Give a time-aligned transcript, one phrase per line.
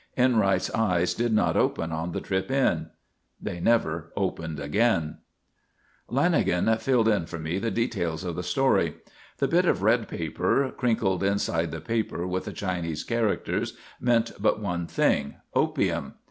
[0.17, 2.89] Enright's eyes did not open on the trip in.
[3.39, 5.19] They never opened again.
[6.09, 8.95] Lanagan filled in for me the details of the story.
[9.37, 14.59] The bit of red paper, crinkled inside the paper with the Chinese characters, meant but
[14.59, 16.15] one thing: opium.